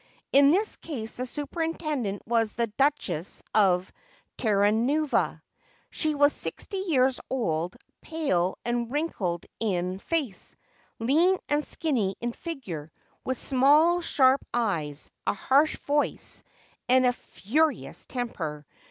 In 0.33 0.49
this 0.49 0.77
case 0.77 1.17
the 1.17 1.27
superintendent 1.27 2.23
was 2.25 2.53
the 2.53 2.65
Duchess 2.65 3.43
of 3.53 3.93
Ter 4.35 4.55
ranueva. 4.61 5.43
She 5.91 6.15
was 6.15 6.33
sixty 6.33 6.77
years 6.79 7.19
old, 7.29 7.75
pale 8.01 8.57
and 8.65 8.91
wrinkled 8.91 9.45
in 9.59 9.99
face, 9.99 10.55
lean 10.97 11.37
and 11.49 11.63
skinny 11.63 12.15
in 12.19 12.31
figure, 12.33 12.91
with 13.23 13.37
small, 13.37 14.01
sharp 14.01 14.43
eyes, 14.51 15.11
a 15.27 15.33
harsh 15.35 15.77
voice, 15.77 16.41
and 16.89 17.05
a 17.05 17.13
furious 17.13 18.05
temper. 18.07 18.65